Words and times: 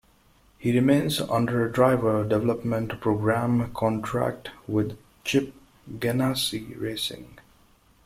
He 0.57 0.73
remains 0.73 1.21
under 1.21 1.63
a 1.63 1.71
driver 1.71 2.23
development 2.27 2.99
program 2.99 3.71
contract 3.75 4.49
with 4.67 4.97
Chip 5.23 5.53
Ganassi 5.87 6.73
Racing. 6.81 7.37